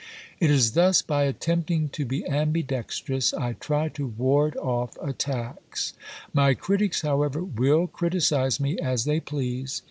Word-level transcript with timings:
It 0.39 0.49
is 0.49 0.71
thus 0.71 1.03
by 1.03 1.25
attempting 1.25 1.89
to 1.89 2.05
be 2.05 2.25
ambidextrous, 2.27 3.35
I 3.35 3.53
try 3.53 3.87
to 3.89 4.07
ward 4.07 4.57
off 4.57 4.97
attacks. 4.99 5.93
My 6.33 6.55
critics, 6.55 7.01
however, 7.03 7.43
will 7.43 7.85
criticise 7.85 8.59
me 8.59 8.79
as 8.79 9.05
they 9.05 9.19
please. 9.19 9.79